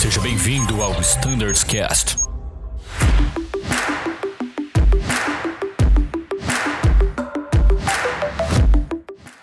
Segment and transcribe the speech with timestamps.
[0.00, 2.16] Seja bem-vindo ao Standards Cast.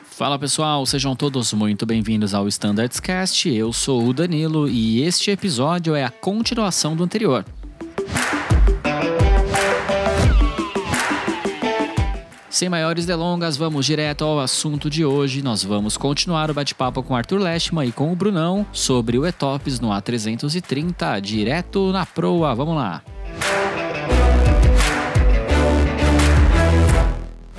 [0.10, 3.48] Fala pessoal, sejam todos muito bem-vindos ao Standards Cast.
[3.48, 7.46] Eu sou o Danilo e este episódio é a continuação do anterior.
[12.58, 15.44] Sem maiores delongas, vamos direto ao assunto de hoje.
[15.44, 19.80] Nós vamos continuar o bate-papo com Arthur Leshman e com o Brunão sobre o Etops
[19.80, 22.56] no A330, direto na proa.
[22.56, 23.04] Vamos lá!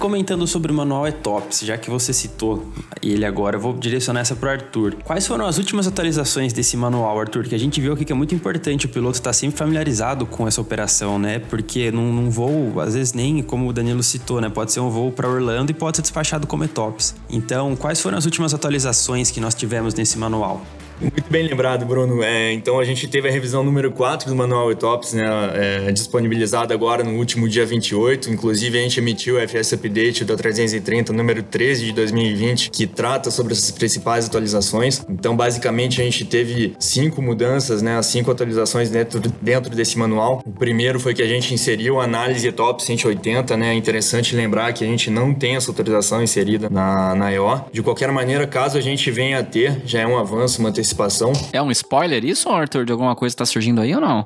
[0.09, 2.73] Comentando sobre o manual ETOPS, já que você citou
[3.03, 4.95] ele agora, eu vou direcionar essa para o Arthur.
[5.05, 7.45] Quais foram as últimas atualizações desse manual, Arthur?
[7.45, 10.49] Que a gente viu aqui que é muito importante o piloto estar sempre familiarizado com
[10.49, 11.41] essa operação, né?
[11.41, 14.49] Porque num, num voo, às vezes nem, como o Danilo citou, né?
[14.49, 17.15] Pode ser um voo para Orlando e pode ser despachado como ETOPS.
[17.29, 20.65] Então, quais foram as últimas atualizações que nós tivemos nesse manual?
[21.01, 22.25] Muito bem lembrado, Bruno.
[22.25, 25.25] É, então a gente teve a revisão número 4 do Manual ETOPS, né,
[25.55, 28.31] é, disponibilizada agora no último dia 28.
[28.31, 33.31] Inclusive a gente emitiu o FS Update da 330, número 13 de 2020, que trata
[33.31, 35.05] sobre essas principais atualizações.
[35.09, 40.43] Então basicamente a gente teve cinco mudanças, né, cinco atualizações dentro, dentro desse manual.
[40.45, 44.73] O primeiro foi que a gente inseriu a análise ETOPS 180, né, é interessante lembrar
[44.73, 47.61] que a gente não tem essa autorização inserida na, na EO.
[47.73, 51.33] De qualquer maneira, caso a gente venha a ter, já é um avanço, uma antecipação.
[51.53, 54.25] É um spoiler isso, Arthur, de alguma coisa que tá surgindo aí ou não?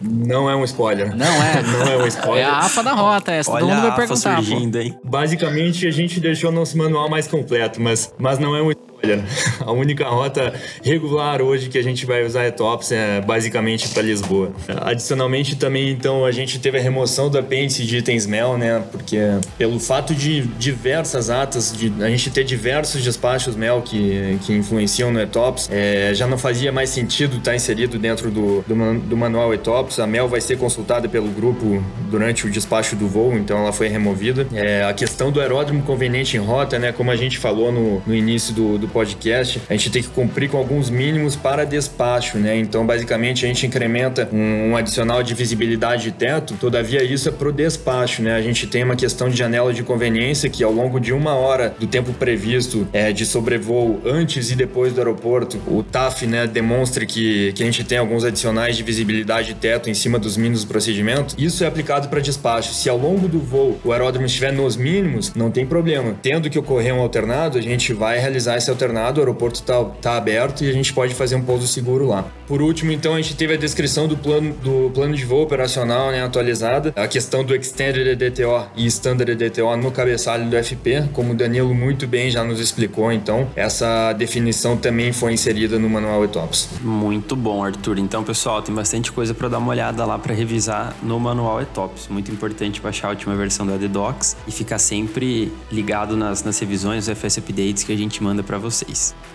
[0.00, 1.14] Não é um spoiler.
[1.16, 1.62] Não é?
[1.62, 2.44] não é um spoiler.
[2.44, 4.36] É a APA da rota essa, Olha todo mundo vai perguntar.
[4.36, 4.98] surgindo, hein?
[5.04, 8.93] Basicamente, a gente deixou nosso manual mais completo, mas, mas não é um spoiler.
[9.60, 10.52] A única rota
[10.82, 14.52] regular hoje que a gente vai usar é TOPS, é basicamente para Lisboa.
[14.82, 18.82] Adicionalmente, também, então, a gente teve a remoção do apêndice de itens MEL, né?
[18.90, 19.18] Porque
[19.58, 25.12] pelo fato de diversas atas, de a gente ter diversos despachos MEL que, que influenciam
[25.12, 29.52] no ETOPS, é, já não fazia mais sentido estar inserido dentro do, do, do manual
[29.54, 29.98] ETOPS.
[30.00, 33.88] A MEL vai ser consultada pelo grupo durante o despacho do voo, então ela foi
[33.88, 34.46] removida.
[34.52, 36.92] É, a questão do aeródromo conveniente em rota, né?
[36.92, 40.48] Como a gente falou no, no início do, do podcast, a gente tem que cumprir
[40.48, 42.56] com alguns mínimos para despacho, né?
[42.56, 47.32] Então, basicamente, a gente incrementa um, um adicional de visibilidade de teto, todavia isso é
[47.32, 48.36] para o despacho, né?
[48.36, 51.74] A gente tem uma questão de janela de conveniência que ao longo de uma hora
[51.78, 57.04] do tempo previsto é, de sobrevoo antes e depois do aeroporto, o TAF, né, demonstra
[57.04, 60.64] que, que a gente tem alguns adicionais de visibilidade de teto em cima dos mínimos
[60.64, 61.34] do procedimento.
[61.36, 62.72] Isso é aplicado para despacho.
[62.72, 66.14] Se ao longo do voo o aeródromo estiver nos mínimos, não tem problema.
[66.22, 70.16] Tendo que ocorrer um alternado, a gente vai realizar esse alternado, o aeroporto está tá
[70.16, 72.24] aberto e a gente pode fazer um pouso seguro lá.
[72.46, 76.10] Por último, então, a gente teve a descrição do plano, do plano de voo operacional
[76.10, 81.32] né, atualizada, a questão do Extended EDTO e Standard EDTO no cabeçalho do FP, como
[81.32, 86.24] o Danilo muito bem já nos explicou, então, essa definição também foi inserida no manual
[86.24, 86.68] ETOPS.
[86.82, 87.98] Muito bom, Arthur.
[87.98, 92.08] Então, pessoal, tem bastante coisa para dar uma olhada lá para revisar no manual ETOPS.
[92.08, 97.08] Muito importante baixar a última versão do ADDocs e ficar sempre ligado nas, nas revisões,
[97.08, 98.73] FS Updates que a gente manda para vocês.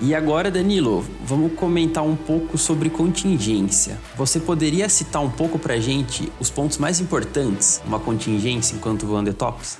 [0.01, 3.97] E agora, Danilo, vamos comentar um pouco sobre contingência.
[4.15, 9.29] Você poderia citar um pouco pra gente os pontos mais importantes uma contingência enquanto voando
[9.29, 9.79] ETOPS?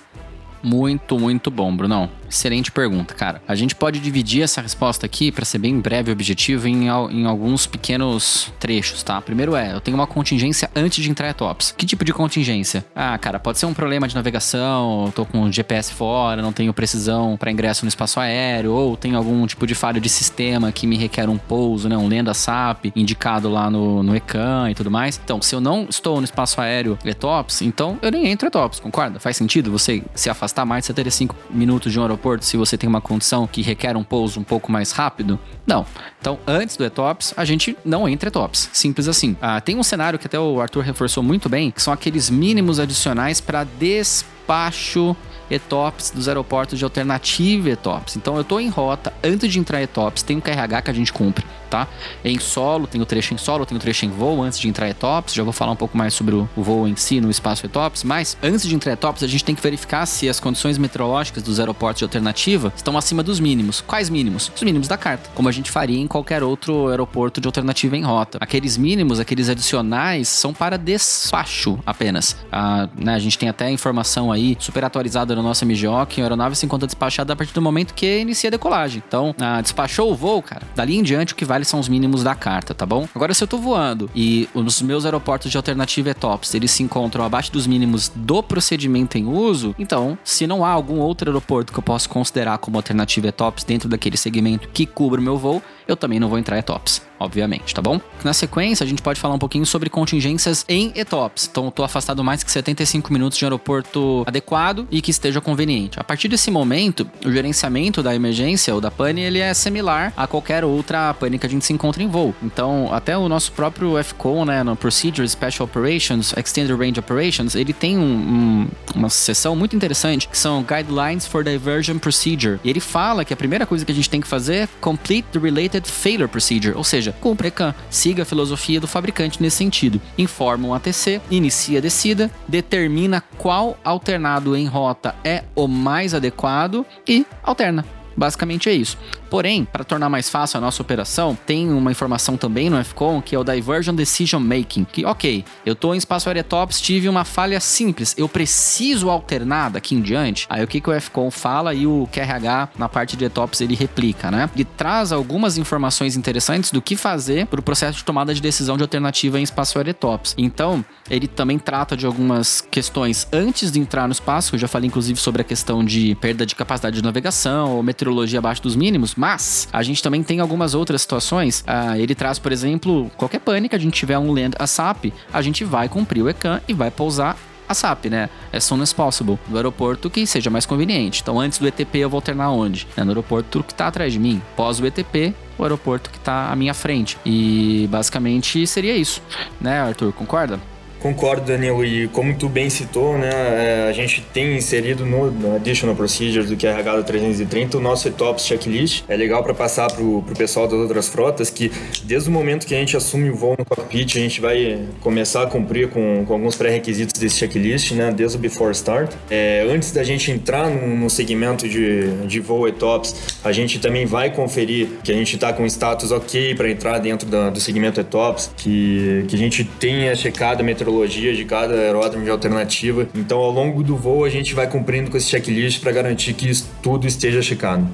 [0.62, 2.10] Muito, muito bom, Brunão.
[2.30, 3.42] Excelente pergunta, cara.
[3.48, 7.26] A gente pode dividir essa resposta aqui, para ser bem breve e objetivo, em, em
[7.26, 9.20] alguns pequenos trechos, tá?
[9.20, 11.74] Primeiro é, eu tenho uma contingência antes de entrar em tops.
[11.76, 12.86] Que tipo de contingência?
[12.96, 16.74] Ah, cara, pode ser um problema de navegação, tô com o GPS fora, não tenho
[16.74, 20.86] precisão para ingresso no espaço aéreo, ou tem algum tipo de falha de sistema que
[20.86, 21.98] me requer um pouso, né?
[21.98, 25.20] Um lenda SAP indicado lá no, no ECAN e tudo mais.
[25.24, 29.20] Então, se eu não estou no espaço aéreo ETOPS, então eu nem entro ETOPS, concorda?
[29.20, 32.88] Faz sentido você se afastar mais de 75 minutos de um aeroporto se você tem
[32.88, 35.40] uma condição que requer um pouso um pouco mais rápido?
[35.66, 35.86] Não.
[36.20, 38.70] Então, antes do ETOPS, a gente não entra ETOPS.
[38.74, 39.36] Simples assim.
[39.42, 42.80] Ah, tem um cenário que até o Arthur reforçou muito bem, que são aqueles mínimos
[42.80, 45.16] adicionais para despacho
[45.50, 48.16] ETOPS dos aeroportos de alternativa ETOPS.
[48.16, 51.12] Então eu tô em rota, antes de entrar ETOPS, tem um QRH que a gente
[51.12, 51.88] cumpre, tá?
[52.24, 54.90] Em solo, tem o trecho em solo, tem o trecho em voo antes de entrar
[54.90, 55.34] ETOPS.
[55.34, 58.04] Já vou falar um pouco mais sobre o o voo em si no espaço ETOPS,
[58.04, 61.60] mas antes de entrar ETOPS, a gente tem que verificar se as condições meteorológicas dos
[61.60, 63.82] aeroportos de alternativa estão acima dos mínimos.
[63.82, 64.52] Quais mínimos?
[64.54, 68.04] Os mínimos da carta, como a gente faria em qualquer outro aeroporto de alternativa em
[68.04, 68.38] rota.
[68.42, 72.36] Aqueles mínimos, aqueles adicionais, são para despacho apenas.
[72.52, 76.26] Ah, né, a gente tem até informação aí super atualizada no nosso MGO que a
[76.26, 79.02] aeronave se encontra despachada a partir do momento que inicia a decolagem.
[79.06, 82.24] Então, ah, despachou o voo, cara, dali em diante o que vale são os mínimos
[82.24, 83.08] da carta, tá bom?
[83.16, 87.24] Agora, se eu tô voando e os meus aeroportos de alternativa ETOPS, eles se encontram
[87.24, 91.80] abaixo dos mínimos do procedimento em uso, então, se não há algum outro aeroporto que
[91.80, 95.98] eu possa considerar como alternativa ETOPS dentro daquele segmento que cubra o meu voo, eu
[95.98, 98.00] também não vou entrar ETOPS obviamente, tá bom?
[98.24, 101.50] Na sequência, a gente pode falar um pouquinho sobre contingências em ETOPS.
[101.52, 106.00] Então, eu tô afastado mais que 75 minutos de aeroporto adequado e que esteja conveniente.
[106.00, 110.26] A partir desse momento, o gerenciamento da emergência ou da pane, ele é similar a
[110.26, 112.34] qualquer outra pane que a gente se encontra em voo.
[112.42, 117.74] Então, até o nosso próprio FCO, né, no Procedure Special Operations, Extended Range Operations, ele
[117.74, 122.60] tem um, um, uma seção muito interessante que são Guidelines for Diversion Procedure.
[122.64, 125.26] E ele fala que a primeira coisa que a gente tem que fazer é Complete
[125.32, 127.74] the Related Failure Procedure, ou seja, compre ECAN.
[127.90, 130.02] Siga a filosofia do fabricante nesse sentido.
[130.18, 136.86] Informa um ATC, inicia a descida, determina qual alternado em rota é o mais adequado
[137.08, 137.99] e alterna.
[138.20, 138.98] Basicamente é isso.
[139.30, 143.34] Porém, para tornar mais fácil a nossa operação, tem uma informação também no FCON que
[143.34, 144.84] é o Diversion Decision Making.
[144.84, 149.70] Que, ok, eu estou em espaço aéreo tops, tive uma falha simples, eu preciso alternar
[149.70, 150.46] daqui em diante.
[150.50, 153.76] Aí o que, que o FCON fala e o QRH na parte de ETOPS ele
[153.76, 154.50] replica, né?
[154.54, 158.76] E traz algumas informações interessantes do que fazer para o processo de tomada de decisão
[158.76, 160.36] de alternativa em espaço aéreo tops.
[160.38, 164.88] Então, ele também trata de algumas questões antes de entrar no espaço, eu já falei
[164.88, 169.16] inclusive sobre a questão de perda de capacidade de navegação ou meteorologia abaixo dos mínimos,
[169.16, 171.64] mas a gente também tem algumas outras situações.
[171.66, 175.64] Ah, ele traz, por exemplo, qualquer pânico, a gente tiver um land ASAP, a gente
[175.64, 178.30] vai cumprir o ECAN e vai pousar a SAP, né?
[178.52, 179.38] As soon as possible.
[179.48, 181.22] Do aeroporto que seja mais conveniente.
[181.22, 182.88] Então, antes do ETP, eu vou alternar onde?
[182.98, 184.42] É no aeroporto que tá atrás de mim.
[184.56, 187.18] Pós o ETP, o aeroporto que tá à minha frente.
[187.24, 189.22] E basicamente seria isso,
[189.62, 190.12] né, Arthur?
[190.14, 190.60] Concorda?
[191.00, 195.96] Concordo, Daniel, e como tu bem citou, né, é, a gente tem inserido no, Additional
[195.96, 199.04] Procedures do QRH do 330 o nosso ETOPS checklist.
[199.08, 201.72] É legal para passar para o pessoal das outras frotas que
[202.04, 205.44] desde o momento que a gente assume o voo no cockpit, a gente vai começar
[205.44, 209.12] a cumprir com, com alguns pré-requisitos desse checklist, né, desde o Before Start.
[209.30, 214.06] É, antes da gente entrar no, no segmento de, de voo ETOPS, a gente também
[214.06, 218.02] vai conferir que a gente está com status ok para entrar dentro da, do segmento
[218.02, 223.08] ETOPS, que, que a gente tenha checado a meteorologia de cada aeródromo de alternativa.
[223.14, 226.50] Então, ao longo do voo, a gente vai cumprindo com esse checklist para garantir que
[226.82, 227.88] tudo esteja checado.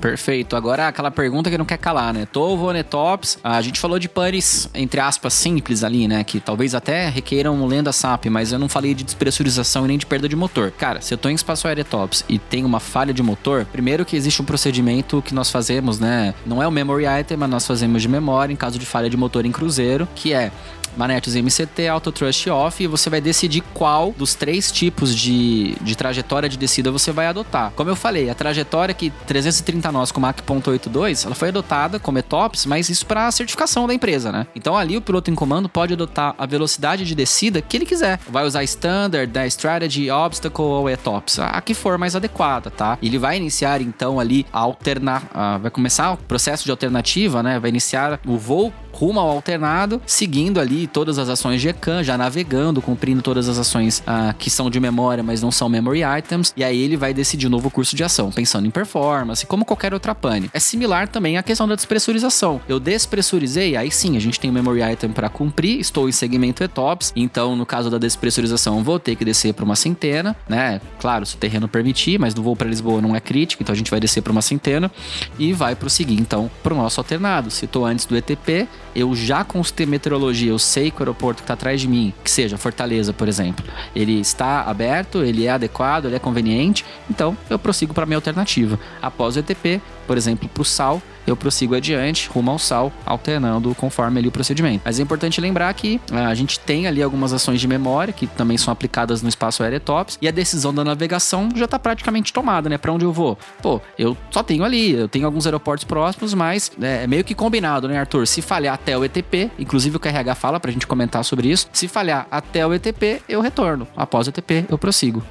[0.00, 0.56] Perfeito.
[0.56, 2.26] Agora aquela pergunta que não quer calar, né?
[2.30, 6.24] Tovo, Netops, a gente falou de pares, entre aspas, simples ali, né?
[6.24, 10.06] Que talvez até requeiram lenda SAP, mas eu não falei de despressurização e nem de
[10.06, 10.70] perda de motor.
[10.70, 14.04] Cara, se eu tô em espaço aéreo tops e tem uma falha de motor, primeiro
[14.04, 16.34] que existe um procedimento que nós fazemos, né?
[16.46, 19.16] Não é o memory item, mas nós fazemos de memória em caso de falha de
[19.16, 20.50] motor em cruzeiro, que é
[20.96, 25.96] manetes MCT, Auto Trust Off, e você vai decidir qual dos três tipos de, de
[25.96, 27.72] trajetória de descida você vai adotar.
[27.76, 32.66] Como eu falei, a trajetória que 330 nós com Mach.82, ela foi adotada como ETOPS,
[32.66, 34.46] mas isso para certificação da empresa, né?
[34.54, 38.18] Então ali o piloto em comando pode adotar a velocidade de descida que ele quiser.
[38.28, 42.98] Vai usar Standard, né, Strategy, Obstacle ou ETOPS, a que for mais adequada, tá?
[43.02, 47.58] Ele vai iniciar então ali a alternar, vai começar o processo de alternativa, né?
[47.58, 52.16] Vai iniciar o voo rumo ao alternado, seguindo ali todas as ações de ECAN, já
[52.16, 56.52] navegando, cumprindo todas as ações ah, que são de memória, mas não são memory items,
[56.56, 59.94] e aí ele vai decidir um novo curso de ação, pensando em performance, como qualquer
[59.94, 60.50] outra pane.
[60.52, 62.60] É similar também à questão da despressurização.
[62.68, 66.62] Eu despressurizei, aí sim, a gente tem um memory item para cumprir, estou em segmento
[66.62, 70.80] ETOPS, então no caso da despressurização vou ter que descer para uma centena, né?
[70.98, 73.76] Claro, se o terreno permitir, mas do voo para Lisboa não é crítico, então a
[73.76, 74.90] gente vai descer para uma centena
[75.38, 77.50] e vai prosseguir então para o nosso alternado.
[77.50, 81.44] Se estou antes do ETP, eu já consultei meteorologia, eu sei que o aeroporto que
[81.44, 86.06] está atrás de mim, que seja Fortaleza, por exemplo, ele está aberto, ele é adequado,
[86.06, 88.78] ele é conveniente, então eu prossigo para a minha alternativa.
[89.00, 93.74] Após o ETP, por exemplo, para o SAL, eu prossigo adiante, rumo ao sal, alternando
[93.74, 94.82] conforme ali o procedimento.
[94.84, 98.26] Mas é importante lembrar que ah, a gente tem ali algumas ações de memória que
[98.26, 102.32] também são aplicadas no espaço aéreo tops e a decisão da navegação já está praticamente
[102.32, 102.78] tomada, né?
[102.78, 103.38] Para onde eu vou?
[103.62, 107.34] Pô, eu só tenho ali, eu tenho alguns aeroportos próximos, mas é, é meio que
[107.34, 108.26] combinado, né, Arthur?
[108.26, 111.88] Se falhar até o ETP, inclusive o QRH fala pra gente comentar sobre isso, se
[111.88, 113.86] falhar até o ETP, eu retorno.
[113.96, 115.22] Após o ETP, eu prossigo.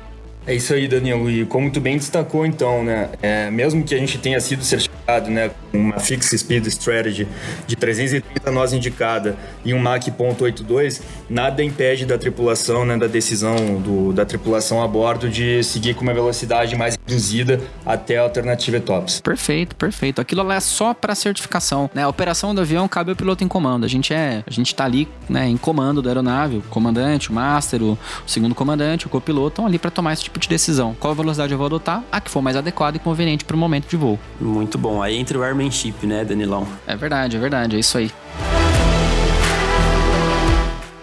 [0.48, 1.30] É isso aí, Daniel.
[1.30, 3.10] E como tu bem destacou, então, né?
[3.22, 7.28] É, mesmo que a gente tenha sido certificado, né, com uma Fixed Speed Strategy
[7.68, 13.80] de 330 nós indicada e um Mach .82, nada impede da tripulação, né, da decisão
[13.82, 18.80] do, da tripulação a bordo de seguir com uma velocidade mais reduzida até a alternativa
[18.80, 19.22] TOPS.
[19.22, 20.22] Perfeito, perfeito.
[20.22, 22.04] Aquilo lá é só para certificação, né?
[22.04, 23.86] A operação do avião cabe ao piloto em comando.
[23.86, 27.34] A gente é, a gente tá ali, né, em comando da aeronave, o comandante, o
[27.34, 30.48] master, o, o segundo comandante, o copiloto estão ali para tomar esse tipo tipo de
[30.48, 30.96] decisão.
[31.00, 32.04] Qual velocidade eu vou adotar?
[32.12, 34.20] A que for mais adequada e conveniente para o momento de voo.
[34.40, 35.02] Muito bom.
[35.02, 36.68] Aí entra o airmanship, né, Danilão?
[36.88, 37.76] É verdade, é verdade.
[37.76, 38.12] É isso aí.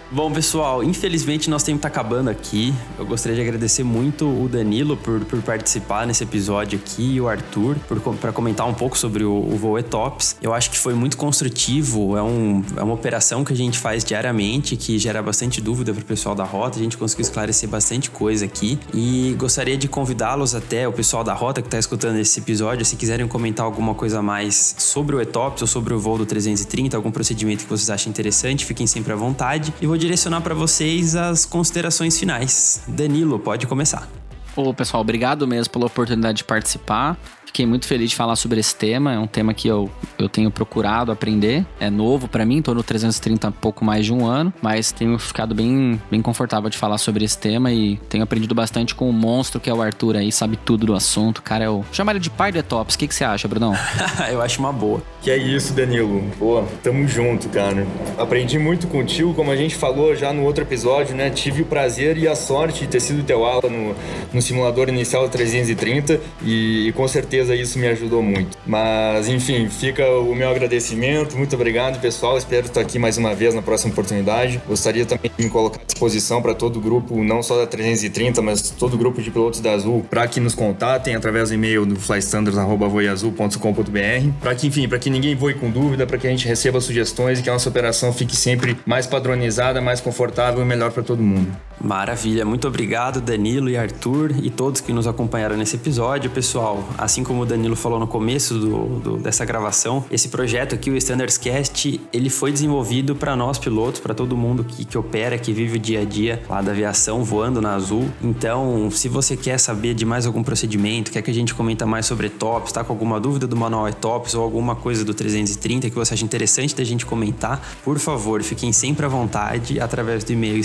[0.09, 2.73] Bom, pessoal, infelizmente nosso tempo tá acabando aqui.
[2.97, 7.27] Eu gostaria de agradecer muito o Danilo por, por participar nesse episódio aqui e o
[7.27, 7.75] Arthur
[8.21, 10.37] para comentar um pouco sobre o, o Voo Tops.
[10.41, 14.05] Eu acho que foi muito construtivo, é, um, é uma operação que a gente faz
[14.05, 16.79] diariamente que gera bastante dúvida para o pessoal da rota.
[16.79, 21.33] A gente conseguiu esclarecer bastante coisa aqui e gostaria de convidá-los até o pessoal da
[21.33, 25.63] rota que está escutando esse episódio, se quiserem comentar alguma coisa mais sobre o Etops
[25.63, 29.15] ou sobre o voo do 330, algum procedimento que vocês achem interessante, fiquem sempre à
[29.17, 29.73] vontade.
[29.81, 32.81] E vou direcionar para vocês as considerações finais.
[32.87, 34.07] Danilo, pode começar.
[34.55, 37.17] Ô, pessoal, obrigado mesmo pela oportunidade de participar.
[37.57, 39.13] Fiquei muito feliz de falar sobre esse tema.
[39.13, 41.65] É um tema que eu, eu tenho procurado aprender.
[41.79, 45.17] É novo para mim, tô no 330 há pouco mais de um ano, mas tenho
[45.17, 49.11] ficado bem, bem confortável de falar sobre esse tema e tenho aprendido bastante com o
[49.11, 51.41] monstro que é o Arthur aí, sabe tudo do assunto.
[51.41, 51.83] Cara, é o.
[51.91, 52.93] Chama ele de pai de tops.
[52.93, 53.73] O que, que você acha, Brunão?
[54.29, 55.01] eu acho uma boa.
[55.23, 56.23] Que é isso, Danilo.
[56.37, 57.87] Pô, tamo junto, cara.
[58.19, 61.31] Aprendi muito contigo, como a gente falou já no outro episódio, né?
[61.31, 63.95] Tive o prazer e a sorte de ter sido teu aula no,
[64.31, 68.57] no simulador inicial 330 e, e com certeza certeza isso me ajudou muito.
[68.65, 71.37] Mas, enfim, fica o meu agradecimento.
[71.37, 72.37] Muito obrigado, pessoal.
[72.37, 74.61] Espero estar aqui mais uma vez na próxima oportunidade.
[74.67, 78.41] Gostaria também de me colocar à disposição para todo o grupo, não só da 330,
[78.41, 81.85] mas todo o grupo de pilotos da Azul, para que nos contatem através do e-mail
[81.85, 84.31] do flystandards.voiazul.com.br.
[84.41, 87.39] Para que, enfim, para que ninguém voe com dúvida, para que a gente receba sugestões
[87.39, 91.23] e que a nossa operação fique sempre mais padronizada, mais confortável e melhor para todo
[91.23, 91.55] mundo.
[91.79, 96.83] Maravilha, muito obrigado, Danilo e Arthur e todos que nos acompanharam nesse episódio, pessoal.
[96.97, 100.97] Assim como o Danilo falou no começo do, do, dessa gravação, esse projeto aqui, o
[100.97, 105.53] Standards Cast, ele foi desenvolvido para nós pilotos, para todo mundo que, que opera, que
[105.53, 108.09] vive o dia a dia lá da aviação, voando na Azul.
[108.23, 112.07] Então, se você quer saber de mais algum procedimento, quer que a gente comenta mais
[112.07, 115.95] sobre TOPS, está com alguma dúvida do manual ETOPS ou alguma coisa do 330 que
[115.95, 120.57] você acha interessante da gente comentar, por favor, fiquem sempre à vontade através do e-mail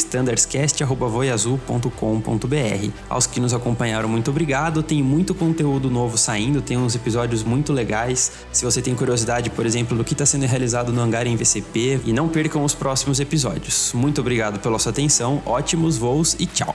[1.03, 2.91] standardscast.voiazul.com.br.
[3.09, 4.83] Aos que nos acompanharam, muito obrigado.
[4.83, 8.33] Tem muito conteúdo novo saindo, tem uns episódios muito legais.
[8.53, 12.01] Se você tem curiosidade, por exemplo, do que está sendo realizado no hangar em VCP,
[12.05, 13.93] e não percam os próximos episódios.
[13.95, 16.75] Muito obrigado pela sua atenção, ótimos voos e tchau!